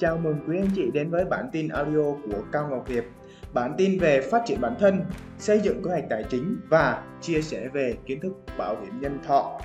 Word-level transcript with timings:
chào 0.00 0.18
mừng 0.18 0.36
quý 0.48 0.56
anh 0.58 0.70
chị 0.76 0.90
đến 0.92 1.10
với 1.10 1.24
bản 1.24 1.48
tin 1.52 1.68
audio 1.68 2.12
của 2.24 2.42
Cao 2.52 2.68
Ngọc 2.70 2.88
Hiệp. 2.88 3.04
Bản 3.54 3.74
tin 3.78 3.98
về 3.98 4.20
phát 4.30 4.42
triển 4.46 4.60
bản 4.60 4.74
thân, 4.78 5.04
xây 5.38 5.60
dựng 5.60 5.82
kế 5.84 5.90
hoạch 5.90 6.04
tài 6.10 6.24
chính 6.30 6.60
và 6.68 7.06
chia 7.20 7.42
sẻ 7.42 7.68
về 7.68 7.94
kiến 8.06 8.20
thức 8.20 8.32
bảo 8.58 8.80
hiểm 8.80 9.00
nhân 9.00 9.18
thọ. 9.26 9.60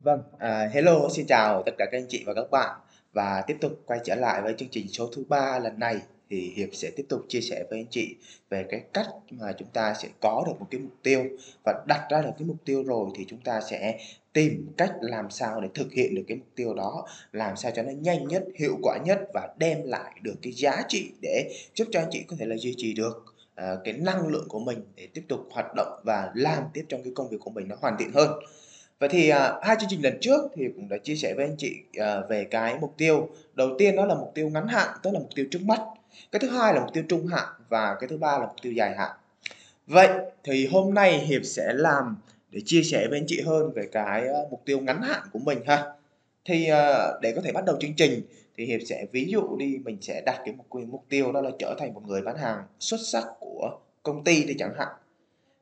Vâng, 0.00 0.22
à, 0.38 0.68
hello, 0.72 1.08
xin 1.08 1.26
chào 1.26 1.62
tất 1.66 1.72
cả 1.78 1.86
các 1.92 1.98
anh 1.98 2.06
chị 2.08 2.24
và 2.26 2.34
các 2.34 2.50
bạn 2.50 2.80
và 3.12 3.44
tiếp 3.46 3.56
tục 3.60 3.72
quay 3.86 4.00
trở 4.04 4.14
lại 4.14 4.42
với 4.42 4.54
chương 4.58 4.68
trình 4.68 4.88
số 4.88 5.10
thứ 5.16 5.24
ba 5.28 5.58
lần 5.58 5.78
này 5.78 6.00
thì 6.30 6.52
Hiệp 6.56 6.68
sẽ 6.72 6.90
tiếp 6.96 7.06
tục 7.08 7.20
chia 7.28 7.40
sẻ 7.40 7.64
với 7.70 7.78
anh 7.78 7.88
chị 7.90 8.16
về 8.50 8.66
cái 8.70 8.84
cách 8.92 9.06
mà 9.30 9.52
chúng 9.58 9.68
ta 9.68 9.94
sẽ 9.94 10.08
có 10.20 10.44
được 10.46 10.60
một 10.60 10.66
cái 10.70 10.80
mục 10.80 10.92
tiêu 11.02 11.24
và 11.64 11.84
đặt 11.88 12.06
ra 12.10 12.22
được 12.22 12.32
cái 12.38 12.46
mục 12.46 12.56
tiêu 12.64 12.82
rồi 12.82 13.10
thì 13.14 13.24
chúng 13.28 13.40
ta 13.40 13.60
sẽ 13.60 13.98
tìm 14.34 14.72
cách 14.76 14.92
làm 15.00 15.30
sao 15.30 15.60
để 15.60 15.68
thực 15.74 15.92
hiện 15.92 16.14
được 16.14 16.22
cái 16.28 16.36
mục 16.36 16.48
tiêu 16.54 16.74
đó 16.74 17.06
làm 17.32 17.56
sao 17.56 17.72
cho 17.74 17.82
nó 17.82 17.90
nhanh 17.90 18.28
nhất 18.28 18.44
hiệu 18.54 18.78
quả 18.82 18.98
nhất 19.04 19.20
và 19.34 19.48
đem 19.58 19.82
lại 19.84 20.12
được 20.22 20.34
cái 20.42 20.52
giá 20.52 20.82
trị 20.88 21.10
để 21.22 21.50
giúp 21.74 21.88
cho 21.92 22.00
anh 22.00 22.08
chị 22.10 22.24
có 22.28 22.36
thể 22.38 22.46
là 22.46 22.56
duy 22.56 22.74
trì 22.76 22.94
được 22.94 23.24
uh, 23.60 23.78
cái 23.84 23.94
năng 23.94 24.28
lượng 24.28 24.48
của 24.48 24.58
mình 24.58 24.78
để 24.96 25.08
tiếp 25.14 25.22
tục 25.28 25.40
hoạt 25.50 25.74
động 25.76 26.00
và 26.04 26.30
làm 26.34 26.62
tiếp 26.72 26.84
trong 26.88 27.02
cái 27.02 27.12
công 27.16 27.28
việc 27.28 27.36
của 27.40 27.50
mình 27.50 27.68
nó 27.68 27.76
hoàn 27.80 27.96
thiện 27.98 28.12
hơn. 28.12 28.30
Vậy 28.98 29.08
thì 29.08 29.32
uh, 29.32 29.36
hai 29.62 29.76
chương 29.80 29.88
trình 29.90 30.02
lần 30.02 30.18
trước 30.20 30.40
thì 30.54 30.64
cũng 30.74 30.88
đã 30.88 30.96
chia 30.98 31.16
sẻ 31.16 31.34
với 31.34 31.44
anh 31.44 31.56
chị 31.58 31.72
uh, 32.00 32.30
về 32.30 32.44
cái 32.44 32.78
mục 32.80 32.94
tiêu. 32.96 33.28
Đầu 33.54 33.68
tiên 33.78 33.96
đó 33.96 34.06
là 34.06 34.14
mục 34.14 34.32
tiêu 34.34 34.48
ngắn 34.48 34.68
hạn 34.68 34.88
tức 35.02 35.10
là 35.12 35.18
mục 35.18 35.30
tiêu 35.34 35.46
trước 35.50 35.62
mắt. 35.62 35.80
Cái 36.32 36.40
thứ 36.40 36.48
hai 36.48 36.74
là 36.74 36.80
mục 36.80 36.94
tiêu 36.94 37.04
trung 37.08 37.26
hạn 37.26 37.48
và 37.68 37.96
cái 38.00 38.08
thứ 38.08 38.16
ba 38.16 38.38
là 38.38 38.46
mục 38.46 38.56
tiêu 38.62 38.72
dài 38.72 38.94
hạn. 38.96 39.10
Vậy 39.86 40.08
thì 40.44 40.66
hôm 40.66 40.94
nay 40.94 41.18
hiệp 41.18 41.44
sẽ 41.44 41.72
làm 41.72 42.16
để 42.54 42.60
chia 42.64 42.82
sẻ 42.82 43.06
với 43.10 43.18
anh 43.18 43.24
chị 43.26 43.40
hơn 43.40 43.72
về 43.74 43.88
cái 43.92 44.26
ờ, 44.26 44.48
mục 44.50 44.62
tiêu 44.64 44.80
ngắn 44.80 45.02
hạn 45.02 45.22
của 45.32 45.38
mình 45.38 45.58
ha. 45.66 45.84
Thì 46.44 46.66
ờ, 46.66 47.18
để 47.22 47.32
có 47.36 47.42
thể 47.42 47.52
bắt 47.52 47.64
đầu 47.64 47.76
chương 47.80 47.94
trình 47.96 48.22
thì 48.56 48.64
hiệp 48.64 48.80
sẽ 48.86 49.06
ví 49.12 49.26
dụ 49.28 49.56
đi, 49.56 49.78
mình 49.84 49.98
sẽ 50.00 50.22
đặt 50.26 50.42
cái 50.44 50.54
mục 50.54 50.66
mục 50.88 51.04
tiêu 51.08 51.32
đó 51.32 51.40
là 51.40 51.50
trở 51.58 51.74
thành 51.78 51.94
một 51.94 52.02
người 52.06 52.22
bán 52.22 52.36
hàng 52.36 52.62
xuất 52.80 53.00
sắc 53.00 53.24
của 53.40 53.78
công 54.02 54.24
ty 54.24 54.44
thì 54.48 54.54
chẳng 54.58 54.74
hạn. 54.78 54.88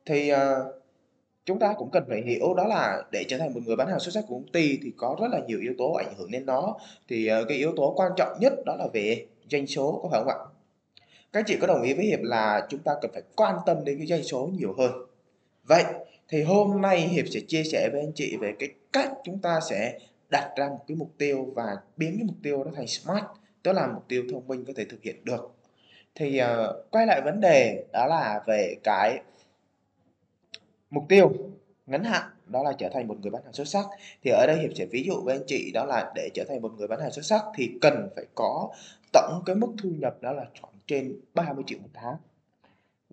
Thì 0.06 0.28
ờ, 0.28 0.72
chúng 1.44 1.58
ta 1.58 1.74
cũng 1.78 1.90
cần 1.90 2.04
phải 2.08 2.22
hiểu 2.22 2.54
đó 2.54 2.66
là 2.66 3.02
để 3.12 3.24
trở 3.28 3.38
thành 3.38 3.54
một 3.54 3.60
người 3.66 3.76
bán 3.76 3.88
hàng 3.88 4.00
xuất 4.00 4.14
sắc 4.14 4.24
của 4.28 4.34
công 4.34 4.52
ty 4.52 4.78
thì 4.82 4.92
có 4.96 5.16
rất 5.20 5.28
là 5.32 5.40
nhiều 5.46 5.60
yếu 5.60 5.74
tố 5.78 5.92
ảnh 5.92 6.14
hưởng 6.18 6.30
đến 6.30 6.46
nó. 6.46 6.76
Thì 7.08 7.30
cái 7.48 7.58
yếu 7.58 7.72
tố 7.76 7.94
quan 7.96 8.12
trọng 8.16 8.38
nhất 8.40 8.52
đó 8.66 8.76
là 8.78 8.86
về 8.92 9.26
doanh 9.50 9.66
số, 9.66 10.00
có 10.02 10.08
phải 10.08 10.20
không 10.20 10.28
ạ? 10.28 10.38
Các 11.32 11.44
chị 11.46 11.56
có 11.60 11.66
đồng 11.66 11.82
ý 11.82 11.94
với 11.94 12.04
hiệp 12.04 12.20
là 12.22 12.66
chúng 12.68 12.80
ta 12.80 12.92
cần 13.02 13.10
phải 13.12 13.22
quan 13.36 13.56
tâm 13.66 13.84
đến 13.84 13.98
cái 13.98 14.06
doanh 14.06 14.22
số 14.22 14.50
nhiều 14.58 14.74
hơn. 14.78 14.92
Vậy 15.64 15.84
thì 16.32 16.42
hôm 16.42 16.80
nay 16.80 17.00
hiệp 17.00 17.24
sẽ 17.28 17.40
chia 17.40 17.64
sẻ 17.64 17.88
với 17.92 18.00
anh 18.00 18.12
chị 18.14 18.36
về 18.40 18.52
cái 18.58 18.68
cách 18.92 19.12
chúng 19.24 19.38
ta 19.38 19.60
sẽ 19.70 19.98
đặt 20.30 20.50
ra 20.56 20.68
một 20.68 20.84
cái 20.88 20.96
mục 20.96 21.10
tiêu 21.18 21.52
và 21.54 21.76
biến 21.96 22.14
cái 22.18 22.24
mục 22.24 22.36
tiêu 22.42 22.64
đó 22.64 22.70
thành 22.76 22.86
smart 22.86 23.24
tức 23.62 23.72
là 23.72 23.86
mục 23.86 24.04
tiêu 24.08 24.24
thông 24.30 24.48
minh 24.48 24.64
có 24.64 24.72
thể 24.76 24.84
thực 24.84 25.02
hiện 25.02 25.24
được. 25.24 25.54
Thì 26.14 26.40
uh, 26.42 26.90
quay 26.90 27.06
lại 27.06 27.20
vấn 27.24 27.40
đề 27.40 27.84
đó 27.92 28.06
là 28.06 28.42
về 28.46 28.76
cái 28.84 29.20
mục 30.90 31.04
tiêu 31.08 31.32
ngắn 31.86 32.04
hạn 32.04 32.22
đó 32.46 32.62
là 32.62 32.72
trở 32.78 32.88
thành 32.88 33.08
một 33.08 33.16
người 33.20 33.30
bán 33.30 33.42
hàng 33.44 33.52
xuất 33.52 33.68
sắc. 33.68 33.86
Thì 34.24 34.30
ở 34.30 34.46
đây 34.46 34.58
hiệp 34.58 34.70
sẽ 34.76 34.86
ví 34.86 35.02
dụ 35.06 35.22
với 35.24 35.36
anh 35.36 35.44
chị 35.46 35.70
đó 35.74 35.84
là 35.84 36.12
để 36.14 36.28
trở 36.34 36.44
thành 36.48 36.62
một 36.62 36.72
người 36.78 36.88
bán 36.88 37.00
hàng 37.00 37.12
xuất 37.12 37.24
sắc 37.24 37.42
thì 37.56 37.70
cần 37.80 38.08
phải 38.16 38.24
có 38.34 38.70
tổng 39.12 39.42
cái 39.46 39.56
mức 39.56 39.72
thu 39.82 39.88
nhập 39.98 40.16
đó 40.20 40.32
là 40.32 40.44
khoảng 40.60 40.74
trên 40.86 41.20
30 41.34 41.64
triệu 41.66 41.78
một 41.78 41.90
tháng 41.94 42.16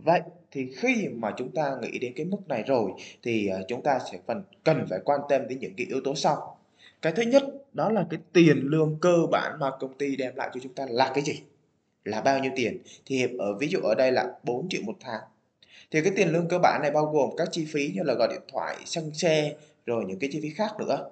vậy 0.03 0.21
thì 0.51 0.69
khi 0.75 1.07
mà 1.07 1.33
chúng 1.37 1.51
ta 1.51 1.75
nghĩ 1.81 1.99
đến 1.99 2.13
cái 2.15 2.25
mức 2.25 2.47
này 2.47 2.63
rồi, 2.67 2.91
thì 3.23 3.47
ờ, 3.47 3.63
chúng 3.67 3.83
ta 3.83 3.99
sẽ 4.11 4.19
cần 4.27 4.43
cần 4.63 4.85
phải 4.89 4.99
quan 5.05 5.19
tâm 5.29 5.47
đến 5.47 5.59
những 5.59 5.73
cái 5.77 5.87
yếu 5.89 6.01
tố 6.03 6.15
sau. 6.15 6.57
Cái 7.01 7.13
thứ 7.15 7.23
nhất, 7.23 7.43
đó 7.73 7.89
là 7.89 8.05
cái 8.09 8.19
tiền 8.33 8.57
lương 8.63 8.97
cơ 9.01 9.17
bản 9.31 9.59
mà 9.59 9.71
công 9.79 9.93
ty 9.93 10.15
đem 10.15 10.35
lại 10.35 10.49
cho 10.53 10.59
chúng 10.63 10.73
ta 10.73 10.85
là 10.89 11.11
cái 11.13 11.23
gì? 11.23 11.41
Là 12.03 12.21
bao 12.21 12.39
nhiêu 12.39 12.51
tiền? 12.55 12.77
Thì 13.05 13.17
hiệp 13.17 13.29
ở, 13.39 13.57
ví 13.59 13.67
dụ 13.67 13.79
ở 13.79 13.95
đây 13.95 14.11
là 14.11 14.33
4 14.43 14.69
triệu 14.69 14.81
một 14.85 14.95
tháng. 14.99 15.21
Thì 15.91 16.01
cái 16.01 16.13
tiền 16.15 16.29
lương 16.29 16.47
cơ 16.47 16.59
bản 16.59 16.81
này 16.81 16.91
bao 16.91 17.05
gồm 17.05 17.29
các 17.37 17.47
chi 17.51 17.65
phí 17.73 17.91
như 17.95 18.03
là 18.03 18.13
gọi 18.13 18.27
điện 18.31 18.41
thoại, 18.51 18.77
xăng 18.85 19.11
xe, 19.13 19.55
rồi 19.85 20.05
những 20.07 20.19
cái 20.19 20.29
chi 20.33 20.39
phí 20.41 20.49
khác 20.49 20.71
nữa. 20.79 21.09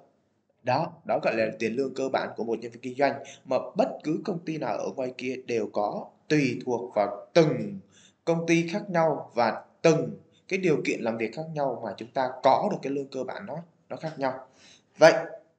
Đó 0.62 0.92
đó 1.04 1.20
gọi 1.22 1.36
là 1.36 1.46
tiền 1.58 1.72
lương 1.72 1.94
cơ 1.94 2.08
bản 2.08 2.28
của 2.36 2.44
một 2.44 2.58
nhân 2.58 2.72
viên 2.72 2.80
kinh 2.80 2.94
doanh 2.94 3.12
mà 3.44 3.56
bất 3.76 3.88
cứ 4.04 4.20
công 4.24 4.38
ty 4.38 4.58
nào 4.58 4.76
ở 4.76 4.90
ngoài 4.96 5.12
kia 5.18 5.36
đều 5.46 5.66
có, 5.72 6.06
tùy 6.28 6.58
thuộc 6.64 6.94
vào 6.94 7.26
từng 7.34 7.78
công 8.28 8.46
ty 8.46 8.68
khác 8.68 8.90
nhau 8.90 9.30
và 9.34 9.62
từng 9.82 10.10
cái 10.48 10.58
điều 10.58 10.82
kiện 10.84 11.00
làm 11.00 11.18
việc 11.18 11.34
khác 11.34 11.42
nhau 11.54 11.80
mà 11.84 11.94
chúng 11.96 12.10
ta 12.10 12.30
có 12.42 12.68
được 12.70 12.76
cái 12.82 12.92
lương 12.92 13.08
cơ 13.08 13.24
bản 13.24 13.46
nó 13.46 13.56
nó 13.88 13.96
khác 13.96 14.12
nhau. 14.18 14.46
Vậy, 14.98 15.12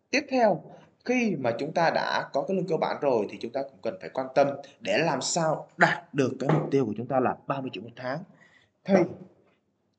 tiếp 0.10 0.26
theo, 0.30 0.64
khi 1.06 1.36
mà 1.40 1.52
chúng 1.60 1.74
ta 1.74 1.90
đã 1.90 2.30
có 2.34 2.46
cái 2.48 2.58
lương 2.58 2.68
cơ 2.68 2.78
bản 2.78 2.98
rồi 3.02 3.28
thì 3.30 3.38
chúng 3.42 3.52
ta 3.52 3.62
cũng 3.64 3.80
cần 3.82 3.98
phải 4.02 4.10
quan 4.10 4.28
tâm 4.36 4.48
để 4.80 4.98
làm 4.98 5.22
sao 5.22 5.68
đạt 5.78 6.14
được 6.14 6.32
cái 6.40 6.50
mục 6.54 6.72
tiêu 6.72 6.86
của 6.86 6.94
chúng 6.98 7.08
ta 7.08 7.20
là 7.20 7.36
30 7.48 7.70
triệu 7.74 7.84
một 7.84 7.90
tháng. 7.96 8.20
Thì 8.84 8.96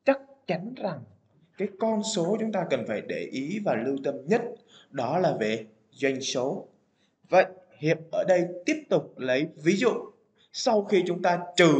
chắc 0.04 0.20
chắn 0.46 0.74
rằng 0.76 0.98
cái 1.58 1.68
con 1.80 2.02
số 2.02 2.36
chúng 2.40 2.52
ta 2.52 2.66
cần 2.70 2.84
phải 2.88 3.00
để 3.00 3.28
ý 3.32 3.60
và 3.64 3.74
lưu 3.74 3.96
tâm 4.04 4.14
nhất 4.26 4.42
đó 4.90 5.18
là 5.18 5.36
về 5.40 5.66
doanh 5.90 6.20
số. 6.20 6.66
Vậy, 7.28 7.44
hiệp 7.78 7.98
ở 8.12 8.24
đây 8.28 8.44
tiếp 8.66 8.82
tục 8.90 9.14
lấy 9.16 9.48
ví 9.56 9.76
dụ 9.76 10.09
sau 10.52 10.84
khi 10.84 11.04
chúng 11.06 11.22
ta 11.22 11.38
trừ 11.56 11.74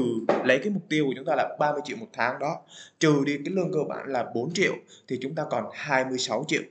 lấy 0.45 0.59
cái 0.59 0.71
mục 0.71 0.83
tiêu 0.89 1.05
của 1.07 1.13
chúng 1.17 1.25
ta 1.25 1.35
là 1.35 1.57
30 1.59 1.81
triệu 1.85 1.97
một 1.97 2.07
tháng 2.13 2.39
đó 2.39 2.57
trừ 2.99 3.23
đi 3.27 3.37
cái 3.45 3.55
lương 3.55 3.73
cơ 3.73 3.81
bản 3.89 4.09
là 4.09 4.27
4 4.35 4.53
triệu 4.53 4.73
thì 5.09 5.19
chúng 5.23 5.35
ta 5.35 5.45
còn 5.51 5.65
26 5.73 6.45
triệu. 6.49 6.63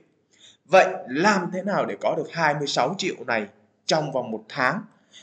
Vậy 0.64 0.86
làm 1.08 1.50
thế 1.52 1.62
nào 1.62 1.86
để 1.86 1.96
có 2.00 2.14
được 2.16 2.30
26 2.32 2.94
triệu 2.98 3.14
này 3.26 3.46
trong 3.86 4.12
vòng 4.12 4.30
một 4.30 4.44
tháng? 4.48 4.80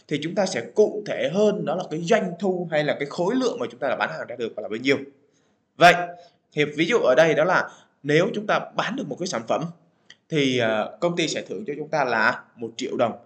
Thì 0.08 0.20
chúng 0.24 0.36
ta 0.36 0.46
sẽ 0.46 0.62
cụ 0.76 1.04
thể 1.06 1.30
hơn 1.34 1.66
đó 1.66 1.76
là 1.76 1.84
cái 1.92 2.00
doanh 2.04 2.32
thu 2.40 2.68
hay 2.72 2.84
là 2.84 2.96
cái 3.00 3.06
khối 3.06 3.36
lượng 3.36 3.60
mà 3.60 3.66
chúng 3.72 3.80
ta 3.80 3.88
đã 3.88 3.96
bán 3.96 4.10
hàng 4.12 4.28
ra 4.28 4.36
được 4.36 4.60
là 4.60 4.68
bao 4.68 4.78
nhiêu. 4.78 4.98
Vậy 5.78 5.94
hiệp 6.54 6.68
ví 6.76 6.86
dụ 6.86 6.98
ở 6.98 7.16
đây 7.18 7.34
đó 7.34 7.44
là 7.44 7.70
nếu 8.04 8.30
chúng 8.34 8.48
ta 8.48 8.60
bán 8.76 8.96
được 8.96 9.08
một 9.08 9.16
cái 9.20 9.28
sản 9.28 9.42
phẩm 9.48 9.64
thì 10.30 10.58
ờ, 10.58 10.98
công 11.02 11.16
ty 11.16 11.28
sẽ 11.28 11.42
thưởng 11.42 11.64
cho 11.68 11.74
chúng 11.78 11.90
ta 11.90 12.04
là 12.04 12.44
một 12.56 12.72
triệu 12.78 12.98
đồng. 12.98 13.18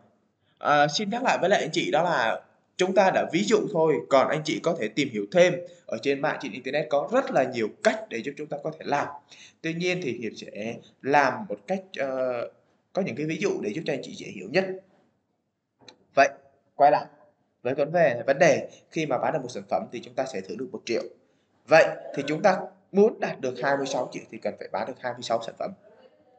À, 0.60 0.88
xin 0.88 1.10
nhắc 1.10 1.24
lại 1.24 1.38
với 1.42 1.50
lại 1.50 1.62
anh 1.62 1.72
chị 1.72 1.92
đó 1.92 2.04
là 2.04 2.42
chúng 2.78 2.96
ta 2.96 3.12
đã 3.12 3.30
ví 3.34 3.44
dụ 3.44 3.58
thôi 3.74 3.96
còn 4.10 4.28
anh 4.28 4.42
chị 4.46 4.60
có 4.64 4.76
thể 4.80 4.88
tìm 4.88 5.10
hiểu 5.10 5.26
thêm. 5.32 5.54
Ở 5.86 5.98
trên 6.02 6.22
mạng 6.22 6.38
trên 6.42 6.52
internet 6.52 6.88
có 6.90 7.10
rất 7.12 7.32
là 7.32 7.44
nhiều 7.44 7.68
cách 7.84 8.06
để 8.10 8.18
giúp 8.18 8.32
chúng 8.38 8.48
ta 8.48 8.58
có 8.64 8.72
thể 8.72 8.86
làm. 8.86 9.08
Tuy 9.62 9.74
nhiên 9.74 10.00
thì 10.04 10.12
hiệp 10.12 10.32
sẽ 10.36 10.76
làm 11.02 11.34
một 11.50 11.60
cách 11.68 11.84
uh, 12.02 12.54
có 12.94 13.02
những 13.02 13.16
cái 13.16 13.26
ví 13.26 13.38
dụ 13.40 13.62
để 13.62 13.70
giúp 13.74 13.82
cho 13.86 13.94
anh 13.94 14.02
chị 14.04 14.14
dễ 14.16 14.28
hiểu 14.28 14.48
nhất. 14.52 14.66
Vậy 16.16 16.30
quay 16.76 16.92
lại 16.92 17.06
với 17.64 17.74
vấn 17.74 17.92
đề 17.92 18.24
vấn 18.28 18.40
đề 18.40 18.70
khi 18.92 19.06
mà 19.06 19.18
bán 19.18 19.34
được 19.34 19.40
một 19.42 19.50
sản 19.50 19.64
phẩm 19.70 19.88
thì 19.92 20.00
chúng 20.04 20.14
ta 20.14 20.26
sẽ 20.34 20.42
thưởng 20.42 20.58
được 20.58 20.68
một 20.72 20.82
triệu. 20.86 21.04
Vậy 21.68 21.86
thì 22.16 22.24
chúng 22.28 22.42
ta 22.42 22.60
muốn 22.92 23.20
đạt 23.20 23.42
được 23.42 23.54
26 23.64 24.10
triệu 24.12 24.24
thì 24.32 24.38
cần 24.38 24.54
phải 24.60 24.68
bán 24.72 24.88
được 24.88 25.00
26 25.00 25.42
sản 25.46 25.56
phẩm. 25.60 25.72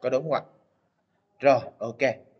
Có 0.01 0.09
đúng 0.09 0.23
không 0.23 0.33
ạ? 0.33 0.41
Rồi 1.39 1.59
ok. 1.77 2.32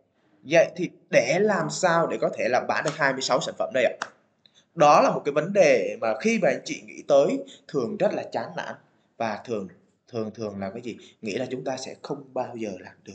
Vậy 0.50 0.72
thì 0.76 0.90
để 1.10 1.38
làm 1.40 1.70
sao 1.70 2.06
để 2.06 2.18
có 2.20 2.30
thể 2.38 2.48
là 2.48 2.60
bán 2.68 2.84
được 2.84 2.96
26 2.96 3.40
sản 3.40 3.54
phẩm 3.58 3.70
đây 3.74 3.84
ạ? 3.84 3.94
Đó 4.74 5.00
là 5.00 5.10
một 5.10 5.22
cái 5.24 5.32
vấn 5.32 5.52
đề 5.52 5.96
mà 6.00 6.14
khi 6.20 6.38
mà 6.42 6.48
anh 6.48 6.62
chị 6.64 6.82
nghĩ 6.86 7.02
tới 7.08 7.44
thường 7.68 7.96
rất 7.96 8.12
là 8.12 8.22
chán 8.32 8.50
nản 8.56 8.74
và 9.16 9.42
thường 9.44 9.68
thường 10.08 10.30
thường 10.34 10.58
là 10.58 10.70
cái 10.70 10.82
gì? 10.82 10.96
Nghĩ 11.22 11.34
là 11.34 11.46
chúng 11.50 11.64
ta 11.64 11.76
sẽ 11.76 11.96
không 12.02 12.24
bao 12.34 12.56
giờ 12.56 12.70
làm 12.80 12.94
được. 13.04 13.12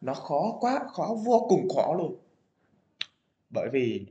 Nó 0.00 0.14
khó 0.14 0.56
quá, 0.60 0.80
khó 0.92 1.16
vô 1.24 1.46
cùng 1.48 1.68
khó 1.76 1.94
luôn. 1.98 2.16
Bởi 3.50 3.68
vì 3.72 4.06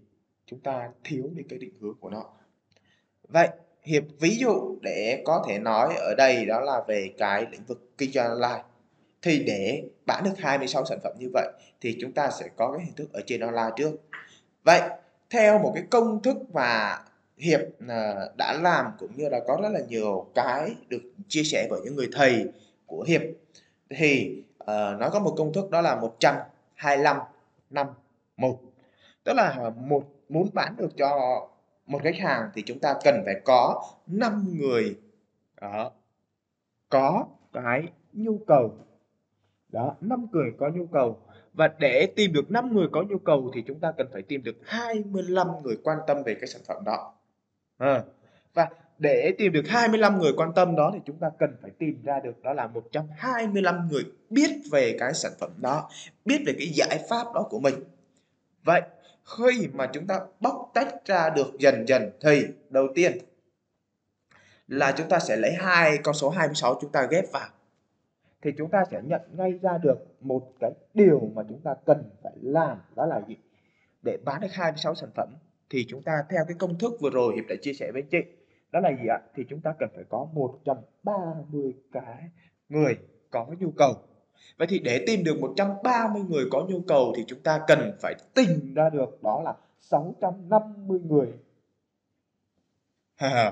chúng 0.45 0.59
ta 0.59 0.89
thiếu 1.03 1.29
đi 1.33 1.43
cái 1.49 1.59
định 1.59 1.73
hướng 1.81 1.95
của 1.99 2.09
nó. 2.09 2.23
Vậy 3.27 3.47
hiệp 3.83 4.03
ví 4.19 4.37
dụ 4.37 4.77
để 4.81 5.21
có 5.25 5.45
thể 5.47 5.59
nói 5.59 5.95
ở 5.95 6.15
đây 6.17 6.45
đó 6.45 6.59
là 6.59 6.83
về 6.87 7.13
cái 7.17 7.45
lĩnh 7.51 7.63
vực 7.63 7.97
kinh 7.97 8.11
doanh 8.11 8.29
online 8.29 8.63
thì 9.21 9.43
để 9.47 9.83
bán 10.05 10.23
được 10.23 10.37
26 10.37 10.85
sản 10.85 10.99
phẩm 11.03 11.13
như 11.19 11.29
vậy 11.33 11.47
thì 11.81 11.97
chúng 12.01 12.11
ta 12.11 12.29
sẽ 12.31 12.47
có 12.55 12.71
cái 12.71 12.85
hình 12.85 12.95
thức 12.95 13.13
ở 13.13 13.21
trên 13.25 13.41
online 13.41 13.71
trước. 13.75 13.91
Vậy 14.63 14.81
theo 15.29 15.59
một 15.59 15.71
cái 15.75 15.83
công 15.89 16.21
thức 16.21 16.37
và 16.53 16.99
hiệp 17.37 17.59
à, 17.87 18.15
đã 18.37 18.53
làm 18.61 18.85
cũng 18.99 19.11
như 19.15 19.29
là 19.29 19.39
có 19.47 19.59
rất 19.61 19.69
là 19.69 19.79
nhiều 19.89 20.27
cái 20.35 20.75
được 20.87 21.01
chia 21.27 21.43
sẻ 21.43 21.67
bởi 21.69 21.81
những 21.83 21.95
người 21.95 22.09
thầy 22.13 22.45
của 22.85 23.03
hiệp 23.07 23.21
thì 23.89 24.43
uh, 24.63 24.67
nó 24.99 25.09
có 25.13 25.19
một 25.19 25.33
công 25.37 25.53
thức 25.53 25.69
đó 25.69 25.81
là 25.81 25.95
125 25.95 27.17
năm 27.69 27.87
một. 28.37 28.59
Tức 29.23 29.33
là 29.33 29.71
một 29.77 30.03
muốn 30.29 30.49
bán 30.53 30.75
được 30.77 30.97
cho 30.97 31.41
một 31.85 31.99
khách 32.03 32.17
hàng 32.17 32.49
thì 32.53 32.63
chúng 32.65 32.79
ta 32.79 32.95
cần 33.03 33.21
phải 33.25 33.35
có 33.45 33.83
5 34.07 34.53
người 34.57 34.95
đó 35.61 35.91
có 36.89 37.25
cái 37.53 37.83
nhu 38.13 38.37
cầu 38.47 38.77
đó 39.69 39.95
năm 40.01 40.27
người 40.31 40.51
có 40.59 40.69
nhu 40.69 40.85
cầu 40.85 41.19
và 41.53 41.67
để 41.79 42.07
tìm 42.15 42.33
được 42.33 42.51
5 42.51 42.75
người 42.75 42.87
có 42.91 43.03
nhu 43.03 43.17
cầu 43.17 43.51
thì 43.53 43.63
chúng 43.67 43.79
ta 43.79 43.91
cần 43.97 44.07
phải 44.13 44.21
tìm 44.21 44.43
được 44.43 44.55
25 44.65 45.47
người 45.63 45.77
quan 45.83 45.97
tâm 46.07 46.23
về 46.25 46.35
cái 46.35 46.47
sản 46.47 46.61
phẩm 46.67 46.83
đó 46.85 47.13
à. 47.77 48.03
và 48.53 48.69
để 48.99 49.33
tìm 49.37 49.51
được 49.51 49.67
25 49.67 50.19
người 50.19 50.33
quan 50.37 50.53
tâm 50.55 50.75
đó 50.75 50.91
thì 50.93 50.99
chúng 51.05 51.19
ta 51.19 51.29
cần 51.39 51.57
phải 51.61 51.71
tìm 51.79 52.01
ra 52.03 52.19
được 52.19 52.43
đó 52.43 52.53
là 52.53 52.67
125 52.67 53.87
người 53.91 54.03
biết 54.29 54.51
về 54.71 54.97
cái 54.99 55.13
sản 55.13 55.31
phẩm 55.39 55.51
đó, 55.57 55.89
biết 56.25 56.43
về 56.45 56.53
cái 56.59 56.67
giải 56.67 57.05
pháp 57.09 57.25
đó 57.33 57.47
của 57.49 57.59
mình. 57.59 57.75
Vậy 58.63 58.81
khi 59.37 59.67
mà 59.73 59.89
chúng 59.93 60.07
ta 60.07 60.19
bóc 60.39 60.71
tách 60.73 61.05
ra 61.05 61.29
được 61.29 61.59
dần 61.59 61.87
dần 61.87 62.09
thì 62.21 62.41
đầu 62.69 62.87
tiên 62.95 63.17
là 64.67 64.91
chúng 64.97 65.09
ta 65.09 65.19
sẽ 65.19 65.37
lấy 65.37 65.53
hai 65.53 65.97
con 66.03 66.15
số 66.15 66.29
26 66.29 66.77
chúng 66.81 66.91
ta 66.91 67.07
ghép 67.11 67.31
vào 67.31 67.49
thì 68.41 68.51
chúng 68.57 68.69
ta 68.69 68.83
sẽ 68.91 69.01
nhận 69.03 69.21
ngay 69.33 69.51
ra 69.61 69.77
được 69.77 69.97
một 70.21 70.53
cái 70.59 70.71
điều 70.93 71.19
mà 71.35 71.43
chúng 71.49 71.61
ta 71.61 71.75
cần 71.85 72.09
phải 72.23 72.33
làm, 72.41 72.77
đó 72.95 73.05
là 73.05 73.21
gì? 73.27 73.35
Để 74.01 74.17
bán 74.25 74.41
được 74.41 74.47
26 74.51 74.95
sản 74.95 75.09
phẩm, 75.15 75.29
thì 75.69 75.85
chúng 75.87 76.01
ta 76.01 76.11
theo 76.29 76.45
cái 76.47 76.57
công 76.59 76.77
thức 76.79 76.91
vừa 77.01 77.09
rồi 77.09 77.35
Hiệp 77.35 77.45
đã 77.49 77.55
chia 77.61 77.73
sẻ 77.73 77.91
với 77.91 78.01
chị, 78.01 78.17
đó 78.71 78.79
là 78.79 78.89
gì 78.89 79.07
ạ? 79.07 79.19
Thì 79.35 79.43
chúng 79.49 79.61
ta 79.61 79.73
cần 79.79 79.89
phải 79.95 80.03
có 80.09 80.27
130 80.33 81.73
cái 81.91 82.29
người 82.69 82.97
có 83.29 83.47
nhu 83.59 83.71
cầu. 83.71 83.93
Vậy 84.57 84.67
thì 84.69 84.79
để 84.79 85.03
tìm 85.07 85.23
được 85.23 85.39
130 85.41 86.23
người 86.29 86.45
có 86.51 86.65
nhu 86.69 86.81
cầu 86.87 87.13
thì 87.17 87.23
chúng 87.27 87.39
ta 87.39 87.63
cần 87.67 87.97
phải 88.01 88.15
tìm 88.35 88.73
ra 88.75 88.89
được 88.89 89.23
đó 89.23 89.41
là 89.45 89.53
650 89.79 90.99
người. 90.99 91.27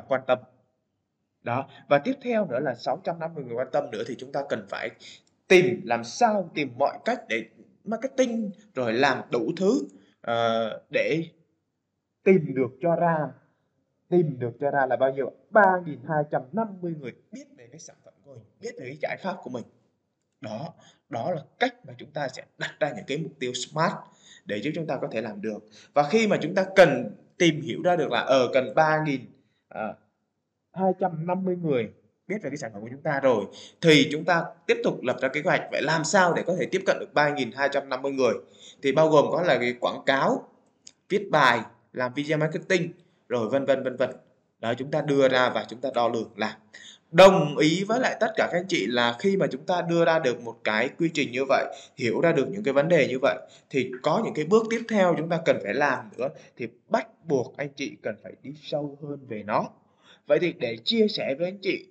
Quan 0.07 0.21
tâm. 0.27 0.39
Đó, 1.45 1.67
và 1.89 1.99
tiếp 1.99 2.13
theo 2.21 2.45
nữa 2.45 2.59
là 2.59 2.75
650 2.75 3.43
người 3.43 3.55
quan 3.55 3.67
tâm 3.71 3.91
nữa 3.91 4.03
thì 4.07 4.15
chúng 4.17 4.31
ta 4.31 4.43
cần 4.49 4.65
phải 4.69 4.89
tìm 5.47 5.81
làm 5.83 6.03
sao 6.03 6.51
tìm 6.53 6.73
mọi 6.77 6.97
cách 7.05 7.21
để 7.29 7.43
marketing 7.83 8.51
rồi 8.75 8.93
làm 8.93 9.21
đủ 9.31 9.51
thứ 9.57 9.87
uh, 10.31 10.81
để 10.89 11.23
tìm 12.23 12.53
được 12.55 12.77
cho 12.81 12.95
ra 12.95 13.17
tìm 14.09 14.39
được 14.39 14.51
cho 14.59 14.71
ra 14.71 14.85
là 14.85 14.95
bao 14.95 15.13
nhiêu 15.13 15.31
3.250 15.51 16.99
người 16.99 17.13
biết 17.31 17.45
về 17.57 17.67
cái 17.71 17.79
sản 17.79 17.95
phẩm 18.05 18.13
của 18.23 18.33
mình 18.33 18.43
biết 18.61 18.71
về 18.79 18.85
cái 18.85 18.97
giải 19.01 19.17
pháp 19.23 19.35
của 19.43 19.49
mình. 19.49 19.63
Đó 20.41 20.73
đó 21.09 21.31
là 21.31 21.41
cách 21.59 21.85
mà 21.87 21.93
chúng 21.97 22.11
ta 22.11 22.27
sẽ 22.27 22.43
đặt 22.57 22.75
ra 22.79 22.93
những 22.95 23.05
cái 23.07 23.17
mục 23.17 23.31
tiêu 23.39 23.53
smart 23.53 23.93
để 24.45 24.57
giúp 24.57 24.71
chúng 24.75 24.87
ta 24.87 24.97
có 25.01 25.07
thể 25.11 25.21
làm 25.21 25.41
được. 25.41 25.59
Và 25.93 26.09
khi 26.09 26.27
mà 26.27 26.37
chúng 26.41 26.55
ta 26.55 26.65
cần 26.75 27.15
tìm 27.37 27.61
hiểu 27.61 27.81
ra 27.83 27.95
được 27.95 28.11
là 28.11 28.19
ở 28.19 28.49
cần 28.53 28.73
3.000 28.75 29.19
uh, 29.73 29.95
250 30.75 31.57
người 31.63 31.89
biết 32.27 32.35
về 32.43 32.49
cái 32.49 32.57
sản 32.57 32.71
phẩm 32.73 32.81
của 32.81 32.89
chúng 32.91 33.01
ta 33.01 33.19
rồi, 33.19 33.45
thì 33.81 34.07
chúng 34.11 34.25
ta 34.25 34.43
tiếp 34.67 34.77
tục 34.83 35.03
lập 35.03 35.17
ra 35.21 35.27
kế 35.27 35.41
hoạch 35.41 35.61
vậy 35.71 35.81
làm 35.81 36.03
sao 36.03 36.33
để 36.33 36.43
có 36.47 36.55
thể 36.59 36.65
tiếp 36.65 36.81
cận 36.85 36.97
được 36.99 37.09
3.250 37.13 38.09
người. 38.09 38.33
Thì 38.81 38.91
bao 38.91 39.09
gồm 39.09 39.25
có 39.31 39.41
là 39.41 39.57
cái 39.57 39.73
quảng 39.79 40.01
cáo, 40.05 40.47
viết 41.09 41.27
bài, 41.31 41.59
làm 41.93 42.13
video 42.13 42.37
marketing, 42.37 42.89
rồi 43.29 43.49
vân 43.49 43.65
vân 43.65 43.83
vân 43.83 43.97
vân. 43.97 44.09
Đó, 44.59 44.73
chúng 44.73 44.91
ta 44.91 45.01
đưa 45.01 45.27
ra 45.27 45.49
và 45.49 45.65
chúng 45.69 45.81
ta 45.81 45.89
đo 45.95 46.07
lường 46.07 46.31
là 46.35 46.57
đồng 47.11 47.57
ý 47.57 47.83
với 47.83 47.99
lại 47.99 48.17
tất 48.19 48.31
cả 48.35 48.49
các 48.51 48.57
anh 48.57 48.67
chị 48.67 48.85
là 48.87 49.15
khi 49.19 49.37
mà 49.37 49.47
chúng 49.47 49.65
ta 49.65 49.81
đưa 49.81 50.05
ra 50.05 50.19
được 50.19 50.41
một 50.41 50.55
cái 50.63 50.89
quy 50.99 51.09
trình 51.13 51.31
như 51.31 51.45
vậy, 51.49 51.65
hiểu 51.97 52.21
ra 52.21 52.31
được 52.31 52.47
những 52.49 52.63
cái 52.63 52.73
vấn 52.73 52.87
đề 52.87 53.07
như 53.07 53.19
vậy, 53.21 53.37
thì 53.69 53.91
có 54.01 54.21
những 54.25 54.33
cái 54.33 54.45
bước 54.45 54.63
tiếp 54.69 54.81
theo 54.89 55.15
chúng 55.17 55.29
ta 55.29 55.39
cần 55.45 55.59
phải 55.63 55.73
làm 55.73 56.09
nữa, 56.17 56.27
thì 56.57 56.67
bắt 56.89 57.07
buộc 57.23 57.57
anh 57.57 57.69
chị 57.75 57.97
cần 58.01 58.15
phải 58.23 58.33
đi 58.41 58.53
sâu 58.61 58.97
hơn 59.03 59.19
về 59.27 59.43
nó 59.43 59.69
vậy 60.27 60.39
thì 60.41 60.53
để 60.53 60.77
chia 60.83 61.07
sẻ 61.07 61.35
với 61.37 61.47
anh 61.47 61.57
chị 61.61 61.87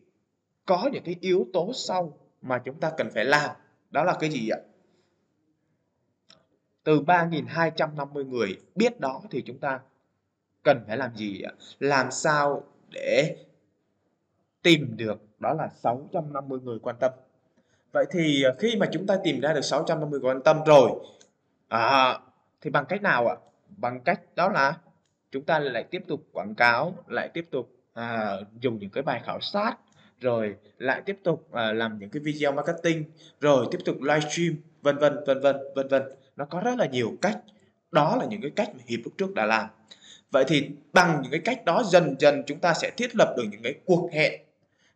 có 0.66 0.90
những 0.92 1.04
cái 1.04 1.16
yếu 1.20 1.46
tố 1.52 1.72
sau 1.74 2.18
mà 2.42 2.58
chúng 2.58 2.80
ta 2.80 2.92
cần 2.96 3.08
phải 3.14 3.24
làm 3.24 3.50
đó 3.90 4.04
là 4.04 4.16
cái 4.20 4.30
gì 4.30 4.48
ạ 4.48 4.58
từ 6.84 7.00
3.250 7.00 8.28
người 8.28 8.56
biết 8.74 9.00
đó 9.00 9.22
thì 9.30 9.42
chúng 9.46 9.58
ta 9.58 9.80
cần 10.62 10.84
phải 10.86 10.96
làm 10.96 11.16
gì 11.16 11.42
ạ 11.42 11.52
làm 11.78 12.10
sao 12.10 12.64
để 12.90 13.36
tìm 14.62 14.96
được 14.96 15.20
đó 15.38 15.54
là 15.54 15.68
650 15.68 16.60
người 16.62 16.78
quan 16.78 16.96
tâm. 17.00 17.12
Vậy 17.92 18.04
thì 18.10 18.44
à, 18.44 18.50
khi 18.58 18.76
mà 18.76 18.86
chúng 18.92 19.06
ta 19.06 19.16
tìm 19.24 19.40
ra 19.40 19.52
được 19.52 19.60
650 19.60 20.20
người 20.20 20.30
quan 20.30 20.42
tâm 20.42 20.64
rồi 20.66 20.90
à, 21.68 22.18
thì 22.60 22.70
bằng 22.70 22.84
cách 22.88 23.02
nào 23.02 23.26
ạ? 23.26 23.36
Bằng 23.76 24.00
cách 24.00 24.20
đó 24.36 24.48
là 24.48 24.78
chúng 25.30 25.44
ta 25.44 25.58
lại 25.58 25.84
tiếp 25.90 26.04
tục 26.08 26.20
quảng 26.32 26.54
cáo, 26.54 26.94
lại 27.06 27.28
tiếp 27.28 27.44
tục 27.50 27.73
à, 27.94 28.36
dùng 28.60 28.78
những 28.78 28.90
cái 28.90 29.02
bài 29.02 29.20
khảo 29.24 29.40
sát 29.40 29.74
rồi 30.20 30.54
lại 30.78 31.02
tiếp 31.06 31.18
tục 31.24 31.48
à, 31.52 31.72
làm 31.72 31.98
những 31.98 32.10
cái 32.10 32.20
video 32.20 32.52
marketing 32.52 33.04
rồi 33.40 33.66
tiếp 33.70 33.78
tục 33.84 34.02
livestream 34.02 34.54
vân 34.82 34.98
vân 34.98 35.16
vân 35.26 35.40
vân 35.40 35.56
vân 35.74 35.88
vân. 35.88 36.02
Nó 36.36 36.44
có 36.44 36.60
rất 36.60 36.78
là 36.78 36.86
nhiều 36.86 37.16
cách. 37.22 37.38
Đó 37.90 38.16
là 38.16 38.24
những 38.24 38.42
cái 38.42 38.50
cách 38.50 38.70
mà 38.74 38.82
hiệp 38.86 39.00
lúc 39.04 39.12
trước 39.18 39.34
đã 39.34 39.46
làm. 39.46 39.66
Vậy 40.30 40.44
thì 40.48 40.70
bằng 40.92 41.20
những 41.22 41.30
cái 41.30 41.40
cách 41.40 41.64
đó 41.64 41.82
dần 41.86 42.16
dần 42.18 42.42
chúng 42.46 42.58
ta 42.58 42.74
sẽ 42.74 42.90
thiết 42.96 43.16
lập 43.16 43.34
được 43.36 43.44
những 43.50 43.62
cái 43.62 43.74
cuộc 43.84 44.10
hẹn. 44.12 44.40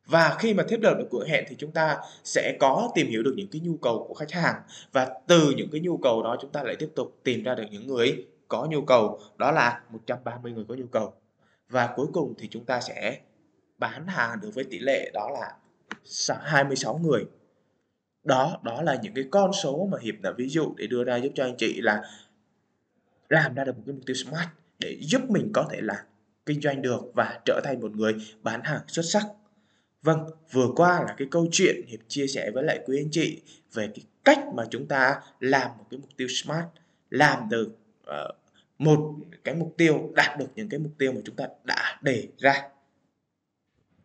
Và 0.06 0.36
khi 0.38 0.54
mà 0.54 0.64
thiết 0.68 0.80
lập 0.82 0.94
được 0.98 1.06
cuộc 1.10 1.24
hẹn 1.26 1.44
thì 1.48 1.56
chúng 1.58 1.70
ta 1.70 1.98
sẽ 2.24 2.56
có 2.60 2.90
tìm 2.94 3.06
hiểu 3.06 3.22
được 3.22 3.34
những 3.36 3.48
cái 3.48 3.60
nhu 3.60 3.76
cầu 3.76 4.06
của 4.08 4.14
khách 4.14 4.32
hàng. 4.32 4.62
Và 4.92 5.08
từ 5.26 5.54
những 5.56 5.68
cái 5.72 5.80
nhu 5.80 5.96
cầu 5.96 6.22
đó 6.22 6.36
chúng 6.40 6.50
ta 6.50 6.62
lại 6.62 6.76
tiếp 6.78 6.88
tục 6.94 7.18
tìm 7.24 7.42
ra 7.42 7.54
được 7.54 7.66
những 7.70 7.86
người 7.86 8.26
có 8.48 8.66
nhu 8.70 8.82
cầu. 8.82 9.20
Đó 9.36 9.50
là 9.50 9.80
130 9.90 10.52
người 10.52 10.64
có 10.68 10.74
nhu 10.74 10.86
cầu 10.86 11.14
và 11.68 11.92
cuối 11.96 12.06
cùng 12.12 12.34
thì 12.38 12.48
chúng 12.50 12.64
ta 12.64 12.80
sẽ 12.80 13.20
bán 13.78 14.06
hàng 14.06 14.40
được 14.42 14.50
với 14.54 14.64
tỷ 14.64 14.78
lệ 14.78 15.10
đó 15.14 15.30
là 15.30 15.54
26 16.40 16.98
người. 16.98 17.24
Đó 18.24 18.60
đó 18.62 18.82
là 18.82 18.98
những 19.02 19.14
cái 19.14 19.24
con 19.30 19.52
số 19.52 19.88
mà 19.92 19.98
hiệp 20.00 20.14
đã 20.20 20.32
ví 20.36 20.48
dụ 20.48 20.74
để 20.76 20.86
đưa 20.86 21.04
ra 21.04 21.16
giúp 21.16 21.32
cho 21.34 21.44
anh 21.44 21.56
chị 21.58 21.80
là 21.80 22.02
làm 23.28 23.54
ra 23.54 23.64
được 23.64 23.76
một 23.76 23.82
cái 23.86 23.94
mục 23.94 24.02
tiêu 24.06 24.14
smart 24.14 24.48
để 24.78 24.98
giúp 25.00 25.30
mình 25.30 25.50
có 25.52 25.68
thể 25.70 25.80
là 25.80 26.04
kinh 26.46 26.60
doanh 26.60 26.82
được 26.82 27.00
và 27.14 27.40
trở 27.44 27.60
thành 27.64 27.80
một 27.80 27.92
người 27.96 28.14
bán 28.42 28.60
hàng 28.64 28.80
xuất 28.86 29.02
sắc. 29.02 29.22
Vâng, 30.02 30.30
vừa 30.52 30.68
qua 30.76 31.04
là 31.06 31.14
cái 31.18 31.28
câu 31.30 31.46
chuyện 31.52 31.76
Hiệp 31.86 32.00
chia 32.08 32.26
sẻ 32.26 32.50
với 32.50 32.64
lại 32.64 32.80
quý 32.86 32.98
anh 33.00 33.10
chị 33.10 33.42
về 33.72 33.88
cái 33.94 34.04
cách 34.24 34.40
mà 34.54 34.64
chúng 34.70 34.86
ta 34.86 35.20
làm 35.40 35.78
một 35.78 35.84
cái 35.90 35.98
mục 35.98 36.10
tiêu 36.16 36.28
SMART, 36.28 36.66
làm 37.10 37.48
được 37.48 37.68
uh, 38.02 38.36
một 38.78 39.14
cái 39.44 39.54
mục 39.54 39.74
tiêu, 39.78 40.12
đạt 40.14 40.38
được 40.38 40.48
những 40.54 40.68
cái 40.68 40.80
mục 40.80 40.92
tiêu 40.98 41.12
mà 41.12 41.20
chúng 41.24 41.36
ta 41.36 41.46
đã 41.64 41.98
đề 42.02 42.28
ra. 42.38 42.62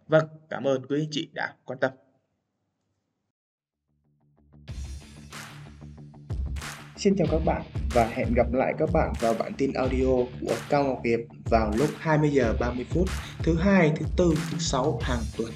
Vâng, 0.08 0.28
cảm 0.50 0.64
ơn 0.64 0.86
quý 0.86 1.02
anh 1.02 1.08
chị 1.12 1.30
đã 1.34 1.56
quan 1.66 1.80
tâm. 1.80 1.92
Xin 6.98 7.16
chào 7.18 7.28
các 7.32 7.42
bạn 7.46 7.62
và 7.94 8.08
hẹn 8.08 8.34
gặp 8.34 8.54
lại 8.54 8.74
các 8.78 8.90
bạn 8.94 9.14
vào 9.20 9.34
bản 9.34 9.54
tin 9.58 9.74
audio 9.74 10.16
của 10.42 10.56
Cao 10.70 10.84
Ngọc 10.84 11.02
Hiệp 11.06 11.20
vào 11.50 11.72
lúc 11.76 11.90
20 11.98 12.30
giờ 12.30 12.56
30 12.60 12.86
phút 12.90 13.10
thứ 13.44 13.56
hai, 13.56 13.92
thứ 13.96 14.06
tư, 14.18 14.34
thứ 14.52 14.58
sáu 14.60 15.00
hàng 15.02 15.22
tuần. 15.38 15.52